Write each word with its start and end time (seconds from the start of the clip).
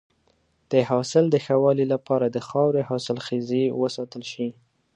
د 0.71 0.73
حاصل 0.89 1.25
د 1.29 1.35
ښه 1.45 1.55
والي 1.63 1.85
لپاره 1.93 2.25
د 2.29 2.37
خاورې 2.47 2.81
حاصلخیزی 2.89 3.63
وساتل 3.81 4.23
شي. 4.31 4.47